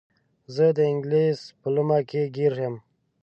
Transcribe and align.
زه 0.55 0.65
د 0.77 0.79
انګلیس 0.91 1.39
په 1.59 1.67
لومه 1.75 1.99
کې 2.09 2.21
ګیر 2.35 2.53
یم. 2.63 2.75